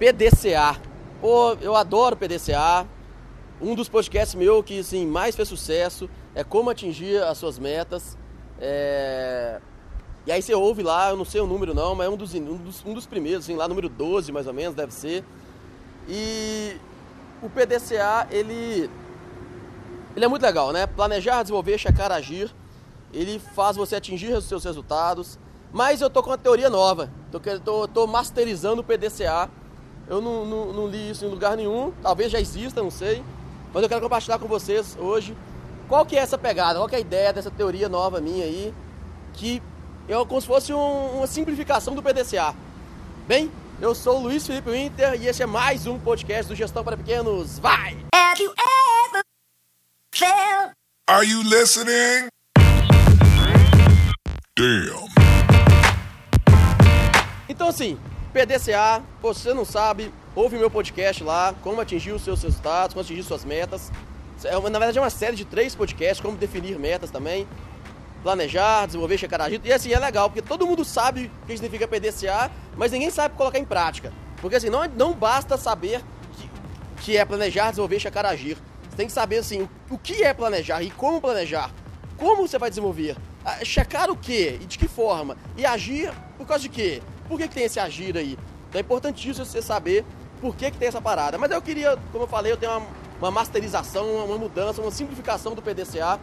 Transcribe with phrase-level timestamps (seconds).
[0.00, 0.80] PDCA.
[1.20, 2.88] Pô, eu adoro PDCA.
[3.60, 8.16] Um dos podcasts meu que assim, mais fez sucesso é como atingir as suas metas.
[8.58, 9.60] É...
[10.26, 12.34] E aí você ouve lá, eu não sei o número não, mas é um dos,
[12.34, 15.22] um dos, um dos primeiros, assim, lá número 12 mais ou menos, deve ser.
[16.08, 16.78] E
[17.42, 18.88] o PDCA, ele,
[20.16, 20.86] ele é muito legal, né?
[20.86, 22.50] Planejar, desenvolver, checar, agir.
[23.12, 25.38] Ele faz você atingir os seus resultados.
[25.70, 27.10] Mas eu tô com uma teoria nova.
[27.30, 29.50] Tô, tô, tô masterizando o PDCA.
[30.10, 31.92] Eu não, não, não li isso em lugar nenhum.
[32.02, 33.22] Talvez já exista, não sei.
[33.72, 35.36] Mas eu quero compartilhar com vocês hoje
[35.88, 38.74] qual que é essa pegada, qual que é a ideia dessa teoria nova minha aí,
[39.34, 39.62] que
[40.08, 42.56] é como se fosse um, uma simplificação do PDCA.
[43.28, 46.82] Bem, eu sou o Luiz Felipe Winter e esse é mais um podcast do Gestão
[46.82, 47.60] para Pequenos.
[47.60, 47.96] Vai!
[48.12, 49.22] Have you ever
[50.12, 50.72] felt...
[51.08, 52.28] Are you listening?
[54.56, 55.08] Damn.
[57.48, 57.96] Então assim,
[58.32, 63.22] PDCA, você não sabe, ouve meu podcast lá, como atingir os seus resultados, como atingir
[63.22, 63.90] suas metas.
[64.44, 67.46] É na verdade é uma série de três podcasts, como definir metas também
[68.22, 69.66] planejar, desenvolver, checar agito.
[69.66, 73.34] E assim, é legal, porque todo mundo sabe o que significa PDCA, mas ninguém sabe
[73.34, 74.12] colocar em prática.
[74.40, 76.02] Porque assim, não, não basta saber
[76.36, 76.50] que,
[77.02, 78.56] que é planejar, desenvolver, checar, agir.
[78.88, 81.70] Você tem que saber assim, o que é planejar e como planejar.
[82.16, 83.16] Como você vai desenvolver?
[83.44, 85.36] Ah, checar o que e de que forma?
[85.56, 87.02] E agir por causa de quê?
[87.30, 88.36] Por que, que tem esse agir aí?
[88.68, 90.04] Então é importantíssimo você saber
[90.40, 91.38] por que, que tem essa parada.
[91.38, 92.86] Mas eu queria, como eu falei, eu tenho uma,
[93.20, 96.18] uma masterização, uma, uma mudança, uma simplificação do PDCA,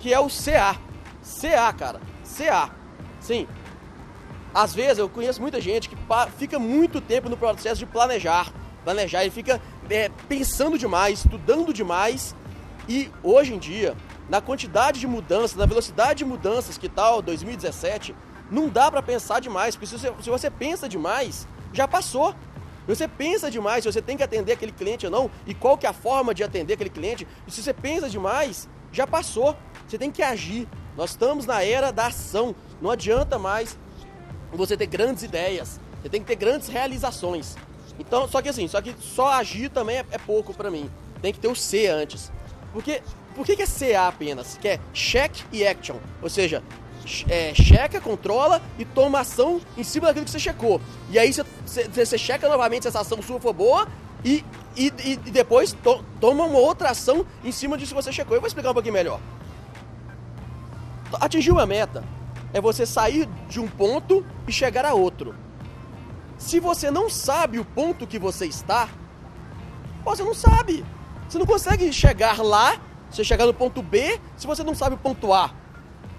[0.00, 0.76] que é o CA,
[1.22, 2.00] CA, cara.
[2.36, 2.68] CA.
[3.20, 3.46] Sim.
[4.52, 5.96] Às vezes eu conheço muita gente que
[6.36, 8.52] fica muito tempo no processo de planejar.
[8.82, 12.34] Planejar, ele fica é, pensando demais, estudando demais.
[12.88, 13.96] E hoje em dia,
[14.28, 18.16] na quantidade de mudanças, na velocidade de mudanças que tal 2017,
[18.50, 19.76] não dá para pensar demais.
[19.76, 22.34] Porque se você, se você pensa demais, já passou.
[22.86, 25.86] Você pensa demais se você tem que atender aquele cliente ou não, e qual que
[25.86, 27.26] é a forma de atender aquele cliente.
[27.46, 29.56] E se você pensa demais, já passou.
[29.86, 30.68] Você tem que agir.
[30.96, 32.54] Nós estamos na era da ação.
[32.80, 33.78] Não adianta mais
[34.52, 35.80] você ter grandes ideias.
[36.02, 37.56] Você tem que ter grandes realizações.
[37.98, 40.90] Então, só que assim, só que só agir também é, é pouco para mim.
[41.20, 42.32] Tem que ter o C antes.
[42.72, 43.02] Porque
[43.34, 44.58] por que, que é CA apenas?
[44.58, 45.96] Que é check e action.
[46.22, 46.62] Ou seja,
[47.28, 50.80] é, checa, controla e toma ação em cima daquilo que você checou.
[51.10, 53.88] E aí você, checa novamente se essa ação sua for boa
[54.24, 54.44] e,
[54.76, 58.36] e, e depois to, toma uma outra ação em cima disso que você checou.
[58.36, 59.20] Eu vou explicar um pouquinho melhor.
[61.20, 62.04] Atingir uma meta
[62.52, 65.34] é você sair de um ponto e chegar a outro.
[66.38, 68.88] Se você não sabe o ponto que você está,
[70.04, 70.84] você não sabe.
[71.28, 74.98] Você não consegue chegar lá, você chegar no ponto B, se você não sabe o
[74.98, 75.50] ponto A.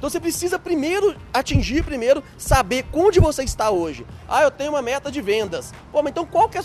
[0.01, 4.03] Então você precisa primeiro atingir, primeiro saber onde você está hoje.
[4.27, 5.71] Ah, eu tenho uma meta de vendas.
[5.91, 6.61] Pô, mas então qual que é...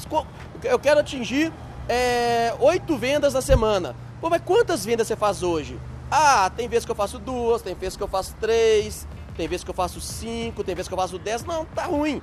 [0.64, 1.52] Eu quero atingir
[1.86, 3.94] é, oito vendas na semana.
[4.22, 5.78] Pô, mas quantas vendas você faz hoje?
[6.10, 9.62] Ah, tem vezes que eu faço duas, tem vezes que eu faço três, tem vezes
[9.62, 11.44] que eu faço cinco, tem vezes que eu faço dez.
[11.44, 12.22] Não, tá ruim.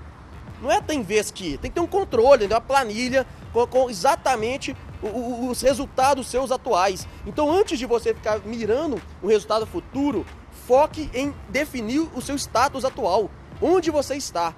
[0.63, 1.59] Não é tem vez que.
[1.59, 6.51] Tem que ter um controle, uma planilha com, com exatamente o, o, os resultados seus
[6.51, 7.07] atuais.
[7.23, 10.25] Então, antes de você ficar mirando um resultado futuro,
[10.67, 13.29] foque em definir o seu status atual.
[13.61, 14.53] Onde você está.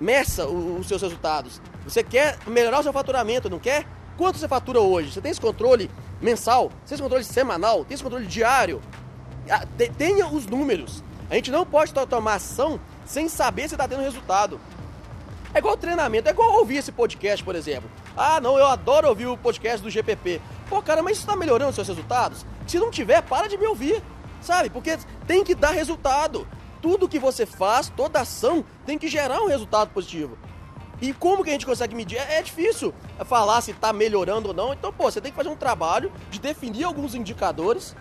[0.00, 1.60] Meça os seus resultados.
[1.84, 3.86] Você quer melhorar o seu faturamento, não quer?
[4.16, 5.12] Quanto você fatura hoje?
[5.12, 5.90] Você tem esse controle
[6.20, 6.70] mensal?
[6.84, 7.84] Você tem esse controle semanal?
[7.84, 8.80] Tem esse controle diário?
[9.50, 9.66] Ah,
[9.98, 11.02] tenha os números.
[11.30, 14.60] A gente não pode tomar ação sem saber se está tendo resultado.
[15.52, 17.88] É igual treinamento, é igual ouvir esse podcast, por exemplo.
[18.16, 20.40] Ah, não, eu adoro ouvir o podcast do GPP.
[20.68, 22.44] Pô, cara, mas isso está melhorando os seus resultados?
[22.66, 24.02] Se não tiver, para de me ouvir,
[24.44, 24.70] sabe?
[24.70, 26.46] Porque tem que dar resultado.
[26.80, 30.38] Tudo que você faz, toda ação, tem que gerar um resultado positivo.
[31.00, 32.16] E como que a gente consegue medir?
[32.18, 32.94] É, é difícil
[33.24, 34.72] falar se está melhorando ou não.
[34.72, 37.96] Então, pô, você tem que fazer um trabalho de definir alguns indicadores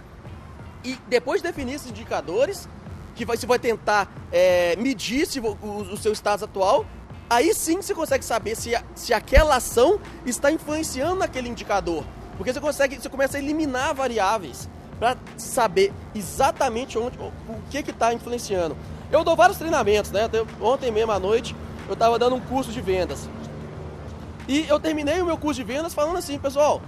[0.83, 2.67] e depois de definir esses indicadores,
[3.15, 6.85] que vai, você vai tentar é, medir se, o, o, seu status atual,
[7.29, 12.03] aí sim você consegue saber se, se aquela ação está influenciando naquele indicador.
[12.37, 14.69] Porque você consegue, você começa a eliminar variáveis
[15.03, 17.29] para saber exatamente onde, o,
[17.69, 18.77] que está influenciando.
[19.11, 20.29] Eu dou vários treinamentos, né?
[20.61, 21.53] Ontem mesmo à noite
[21.89, 23.27] eu estava dando um curso de vendas.
[24.47, 26.81] E eu terminei o meu curso de vendas falando assim, pessoal,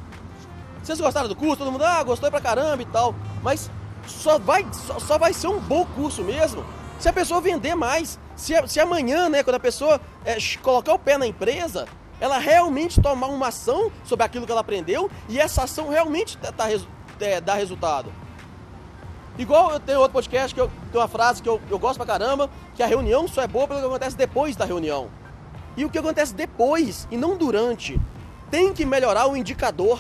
[0.82, 1.58] vocês gostaram do curso?
[1.58, 3.14] Todo mundo, ah, gostou pra caramba e tal.
[3.44, 3.70] Mas
[4.08, 6.64] só vai, só, só vai ser um bom curso mesmo
[6.98, 8.18] se a pessoa vender mais.
[8.38, 11.86] Se, se amanhã, né, quando a pessoa é, colocar o pé na empresa,
[12.22, 16.54] ela realmente tomar uma ação sobre aquilo que ela aprendeu e essa ação realmente tá,
[16.54, 16.70] tá,
[17.20, 18.12] é, dá resultado.
[19.38, 22.06] Igual eu tenho outro podcast que eu tenho uma frase que eu, eu gosto pra
[22.06, 25.10] caramba, que a reunião só é boa pelo que acontece depois da reunião.
[25.76, 28.00] E o que acontece depois e não durante.
[28.50, 30.00] Tem que melhorar o indicador.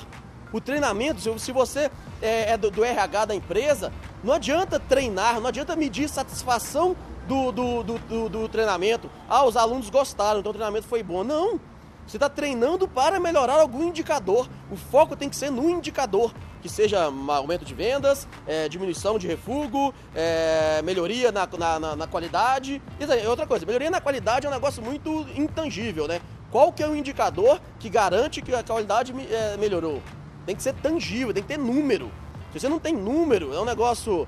[0.53, 1.91] O treinamento, se você
[2.21, 3.91] é, é do, do, RH da empresa,
[4.23, 6.95] não adianta treinar, não adianta medir satisfação
[7.27, 9.09] do, do, do, do treinamento.
[9.27, 11.25] Ah, os alunos gostaram, então o treinamento foi bom.
[11.25, 11.59] Não.
[12.07, 14.47] Você está treinando para melhorar algum indicador.
[14.71, 16.33] O foco tem que ser no indicador,
[16.65, 21.47] que seja aumento de vendas, é, diminuição de refúgio, é, melhoria na,
[21.79, 22.81] na, na, qualidade.
[22.99, 26.19] E outra coisa, melhoria na qualidade é um negócio muito intangível, né?
[26.49, 30.01] Qual que é o indicador que garante que a qualidade é, melhorou?
[30.43, 32.11] Tem que ser tangível, tem que ter número.
[32.51, 34.27] Se você não tem número, é um negócio,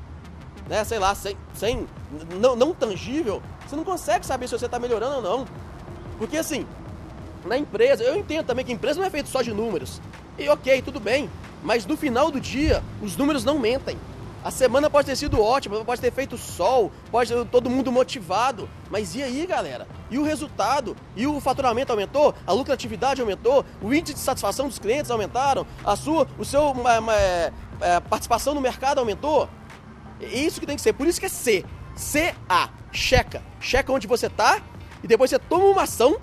[0.70, 1.88] né, sei lá, sem, sem
[2.40, 5.48] não, não tangível, você não consegue saber se você está melhorando ou não.
[6.20, 6.68] Porque assim,
[7.46, 10.00] na empresa, eu entendo também que empresa não é feita só de números.
[10.38, 11.28] E ok, tudo bem.
[11.64, 13.98] Mas no final do dia, os números não mentem.
[14.44, 18.70] A semana pode ter sido ótima, pode ter feito sol, pode ter todo mundo motivado.
[18.90, 19.88] Mas e aí, galera?
[20.10, 20.96] E o resultado?
[21.16, 22.34] E o faturamento aumentou?
[22.46, 23.66] A lucratividade aumentou?
[23.82, 25.68] O índice de satisfação dos clientes aumentaram?
[25.84, 26.74] A sua, o seu
[27.12, 27.52] é,
[27.82, 29.50] é, participação no mercado aumentou?
[30.22, 30.94] É isso que tem que ser.
[30.94, 31.66] Por isso que é C.
[31.96, 32.70] C-A.
[32.92, 33.44] Checa.
[33.60, 34.62] Checa onde você está
[35.04, 36.18] e depois você toma uma ação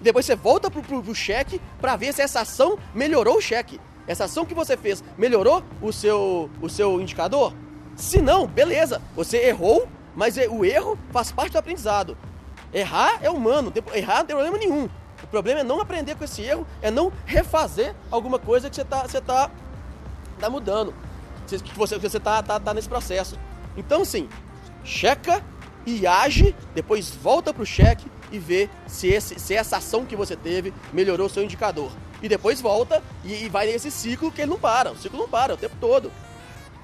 [0.00, 3.40] e depois você volta pro, pro, pro cheque para ver se essa ação melhorou o
[3.40, 3.80] cheque.
[4.08, 7.52] Essa ação que você fez melhorou o seu, o seu indicador?
[7.94, 12.16] Se não, beleza, você errou, mas o erro faz parte do aprendizado.
[12.72, 14.88] Errar é humano, errar não tem problema nenhum.
[15.22, 18.82] O problema é não aprender com esse erro, é não refazer alguma coisa que você
[18.82, 19.50] está você tá,
[20.38, 20.94] tá mudando,
[21.46, 23.38] que você está tá, tá, tá nesse processo.
[23.76, 24.28] Então, sim,
[24.84, 25.44] checa
[25.84, 30.16] e age, depois volta para o cheque e vê se, esse, se essa ação que
[30.16, 31.90] você teve melhorou o seu indicador.
[32.22, 35.28] E depois volta e, e vai nesse ciclo que ele não para, o ciclo não
[35.28, 36.10] para o tempo todo.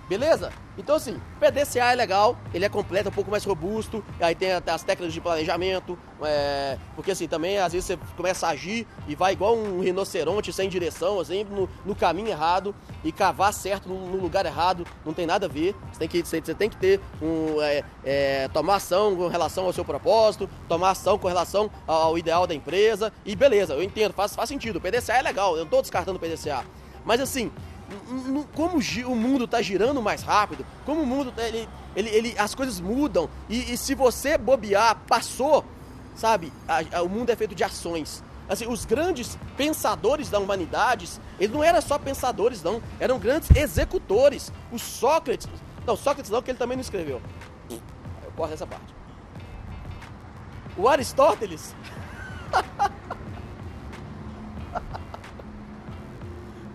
[0.09, 0.53] Beleza?
[0.77, 4.53] Então assim, PDCA é legal, ele é completo, é um pouco mais robusto, aí tem
[4.53, 9.15] as técnicas de planejamento, é, porque assim, também às vezes você começa a agir e
[9.15, 12.75] vai igual um rinoceronte sem direção, assim, no, no caminho errado
[13.05, 16.23] e cavar certo no, no, lugar errado, não tem nada a ver, você tem que,
[16.25, 20.51] você, você tem que ter um, é, é, tomar ação com relação ao seu propósito,
[20.69, 24.77] tomar ação com relação ao ideal da empresa, e beleza, eu entendo, faz, faz sentido,
[24.77, 26.65] o PDCA é legal, eu não estou descartando o PDCA,
[27.05, 27.53] mas assim,
[28.55, 32.55] como o mundo está girando mais rápido, como o mundo, tá, ele, ele, ele as
[32.55, 35.65] coisas mudam, e, e, se você bobear, passou,
[36.15, 38.23] sabe, a, a, o mundo é feito de ações.
[38.49, 41.09] Assim, os grandes pensadores da humanidade,
[41.41, 44.53] eles não eram só pensadores, não, eram grandes executores.
[44.71, 45.49] O Sócrates,
[45.87, 47.23] não, Sócrates não, que ele também não escreveu.
[47.71, 47.81] Eu
[48.37, 48.95] corto essa parte.
[50.77, 51.75] O Aristóteles.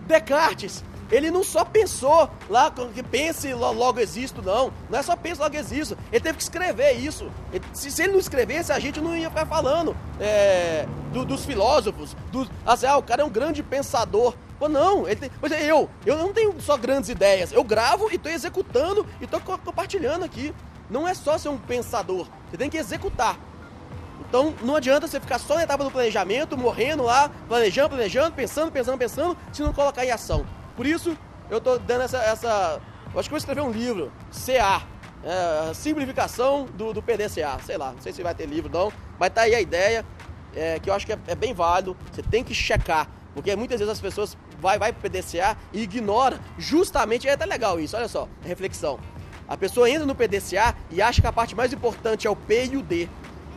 [0.06, 4.72] Descartes, ele não só pensou lá, que pense logo existo, não.
[4.88, 5.98] Não é só pense logo existo.
[6.12, 7.30] Ele teve que escrever isso.
[7.72, 12.16] Se, se, ele não escrevesse, a gente não ia ficar falando é, do, dos filósofos.
[12.30, 14.34] Do, assim, ah, o cara é um grande pensador.
[14.58, 17.50] Pô, não, ele tem, pois é, eu, eu não tenho só grandes ideias.
[17.50, 20.54] Eu gravo e estou executando e estou compartilhando aqui.
[20.88, 23.38] Não é só ser um pensador, você tem que executar.
[24.28, 28.70] Então não adianta você ficar só na etapa do planejamento, morrendo lá, planejando, planejando, pensando,
[28.70, 30.44] pensando, pensando, se não colocar em ação.
[30.76, 31.16] Por isso,
[31.50, 32.80] eu estou dando essa, essa.
[33.14, 34.82] Acho que vou escrever um livro, CA.
[35.22, 37.58] É, simplificação do, do PDCA.
[37.64, 40.04] Sei lá, não sei se vai ter livro não, mas tá aí a ideia,
[40.54, 41.96] é, que eu acho que é, é, bem válido.
[42.10, 46.40] Você tem que checar, porque muitas vezes as pessoas vai, vai pro PDCA e ignora
[46.56, 47.28] justamente.
[47.28, 48.98] É até legal isso, olha só, reflexão.
[49.46, 52.66] A pessoa entra no PDCA e acha que a parte mais importante é o P
[52.72, 53.08] e o D.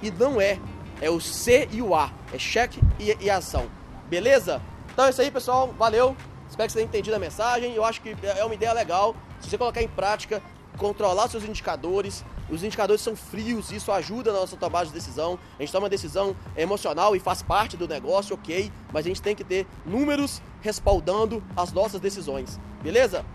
[0.01, 0.59] E não é.
[0.99, 2.11] É o C e o A.
[2.33, 3.67] É cheque e, e ação.
[4.09, 4.59] Beleza?
[4.91, 5.73] Então é isso aí, pessoal.
[5.77, 6.15] Valeu.
[6.53, 7.73] Espero que você tenha entendido a mensagem.
[7.73, 9.15] Eu acho que é uma ideia legal.
[9.41, 10.39] Se você colocar em prática,
[10.77, 12.23] controlar seus indicadores.
[12.47, 15.39] Os indicadores são frios, isso ajuda na nossa tomada de decisão.
[15.57, 19.19] A gente toma uma decisão emocional e faz parte do negócio, ok, mas a gente
[19.19, 23.25] tem que ter números respaldando as nossas decisões, beleza?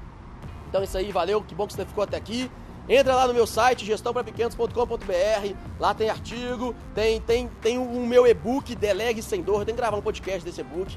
[0.68, 2.48] Então é isso aí, valeu, que bom que você ficou até aqui.
[2.88, 8.76] Entra lá no meu site, gestãoprapequenos.com.br, lá tem artigo, tem, tem, tem o meu e-book,
[8.76, 10.96] Delegue Sem Dor, tem que gravar um podcast desse e-book.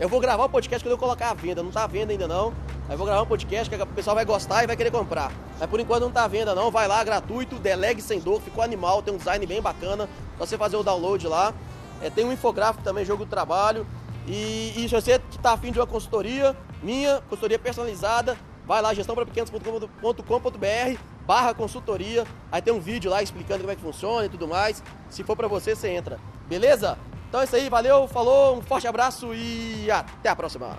[0.00, 1.62] Eu vou gravar o podcast quando eu colocar a venda.
[1.62, 2.52] Não tá à venda ainda não.
[2.88, 5.30] Aí vou gravar um podcast que o pessoal vai gostar e vai querer comprar.
[5.58, 6.70] Mas por enquanto não tá à venda não.
[6.70, 8.40] Vai lá, gratuito, delegue sem dor.
[8.40, 10.08] Ficou animal, tem um design bem bacana.
[10.38, 11.54] Só você fazer o download lá.
[12.02, 13.86] É, tem um infográfico também, jogo do trabalho.
[14.26, 21.12] E, e se você tá afim de uma consultoria, minha, consultoria personalizada, vai lá, gestãoprapequenos.com.br
[21.26, 22.26] barra consultoria.
[22.50, 24.82] Aí tem um vídeo lá explicando como é que funciona e tudo mais.
[25.08, 26.18] Se for para você, você entra.
[26.48, 26.98] Beleza?
[27.32, 30.76] Então é isso aí, valeu, falou, um forte abraço e até a próxima.